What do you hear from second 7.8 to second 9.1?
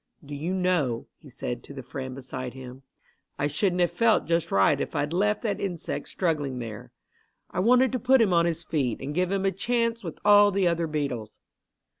to put him on his feet